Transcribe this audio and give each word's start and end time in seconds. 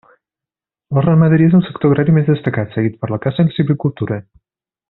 La 0.97 1.03
ramaderia 1.05 1.51
és 1.51 1.57
el 1.59 1.63
sector 1.67 1.91
agrari 1.93 2.17
més 2.17 2.31
destacat, 2.33 2.75
seguit 2.79 2.99
per 3.05 3.13
la 3.15 3.23
caça 3.27 3.45
i 3.47 3.51
la 3.51 3.57
silvicultura. 3.59 4.23